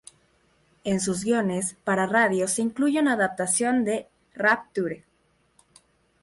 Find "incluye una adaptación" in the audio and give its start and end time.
2.63-3.85